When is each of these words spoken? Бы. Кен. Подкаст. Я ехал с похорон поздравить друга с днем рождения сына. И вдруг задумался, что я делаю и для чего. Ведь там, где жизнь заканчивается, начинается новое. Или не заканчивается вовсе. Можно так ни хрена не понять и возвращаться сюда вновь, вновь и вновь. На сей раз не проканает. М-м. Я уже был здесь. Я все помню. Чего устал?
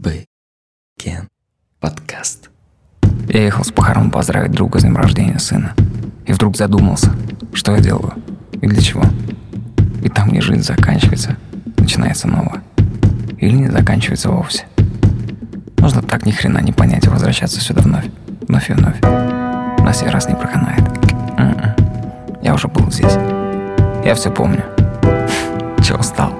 Бы. 0.00 0.24
Кен. 0.98 1.28
Подкаст. 1.78 2.48
Я 3.28 3.44
ехал 3.44 3.64
с 3.64 3.70
похорон 3.70 4.10
поздравить 4.10 4.50
друга 4.50 4.78
с 4.78 4.82
днем 4.82 4.96
рождения 4.96 5.38
сына. 5.38 5.74
И 6.24 6.32
вдруг 6.32 6.56
задумался, 6.56 7.12
что 7.52 7.76
я 7.76 7.82
делаю 7.82 8.14
и 8.62 8.66
для 8.66 8.80
чего. 8.80 9.02
Ведь 10.00 10.14
там, 10.14 10.30
где 10.30 10.40
жизнь 10.40 10.62
заканчивается, 10.62 11.36
начинается 11.76 12.28
новое. 12.28 12.62
Или 13.36 13.56
не 13.56 13.68
заканчивается 13.68 14.30
вовсе. 14.30 14.64
Можно 15.76 16.00
так 16.00 16.24
ни 16.24 16.30
хрена 16.30 16.62
не 16.62 16.72
понять 16.72 17.04
и 17.04 17.10
возвращаться 17.10 17.60
сюда 17.60 17.82
вновь, 17.82 18.06
вновь 18.48 18.70
и 18.70 18.72
вновь. 18.72 18.98
На 19.02 19.92
сей 19.92 20.08
раз 20.08 20.26
не 20.30 20.34
проканает. 20.34 20.80
М-м. 21.36 22.40
Я 22.40 22.54
уже 22.54 22.68
был 22.68 22.90
здесь. 22.90 23.18
Я 24.02 24.14
все 24.14 24.30
помню. 24.30 24.64
Чего 25.84 25.98
устал? 25.98 26.39